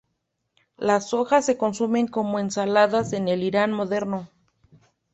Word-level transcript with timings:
Las 0.79 1.13
hojas 1.13 1.45
se 1.45 1.57
consumen 1.57 2.07
como 2.07 2.39
ensalada 2.39 3.03
en 3.11 3.27
el 3.27 3.43
Irán 3.43 3.71
moderno. 3.71 4.31